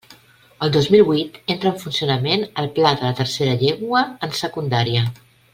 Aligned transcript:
El 0.67 0.71
dos 0.77 0.87
mil 0.95 1.03
huit 1.09 1.37
entra 1.55 1.73
en 1.73 1.77
funcionament 1.83 2.47
el 2.63 2.71
Pla 2.79 2.95
de 3.03 3.07
la 3.09 3.13
tercera 3.23 3.55
llengua, 3.67 4.05
en 4.29 4.37
Secundària. 4.45 5.09